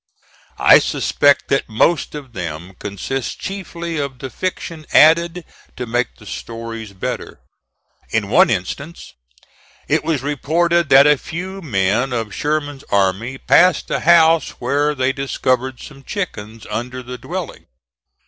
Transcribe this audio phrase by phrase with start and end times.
[0.57, 6.25] I suspect that most of them consist chiefly of the fiction added to make the
[6.25, 7.39] stories better.
[8.09, 9.13] In one instance
[9.87, 15.13] it was reported that a few men of Sherman's army passed a house where they
[15.13, 17.67] discovered some chickens under the dwelling.